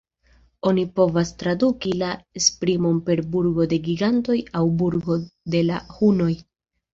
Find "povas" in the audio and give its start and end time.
0.99-1.31